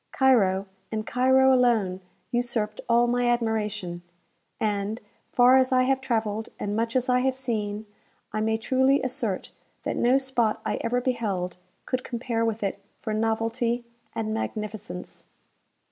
Cairo, 0.11 0.65
and 0.91 1.05
Cairo 1.05 1.53
alone, 1.53 2.01
usurped 2.31 2.81
all 2.89 3.05
my 3.05 3.27
admiration, 3.29 4.01
and, 4.59 4.99
far 5.31 5.57
as 5.57 5.71
I 5.71 5.83
have 5.83 6.01
travelled, 6.01 6.49
and 6.59 6.75
much 6.75 6.95
as 6.95 7.07
I 7.07 7.19
have 7.19 7.35
seen, 7.35 7.85
I 8.33 8.41
may 8.41 8.57
truly 8.57 9.03
assert 9.03 9.51
that 9.83 9.95
no 9.95 10.17
spot 10.17 10.59
I 10.65 10.77
ever 10.81 11.01
beheld 11.01 11.57
could 11.85 12.03
compare 12.03 12.43
with 12.43 12.63
it 12.63 12.81
for 12.99 13.13
novelty 13.13 13.85
and 14.15 14.33
magnificence. 14.33 15.25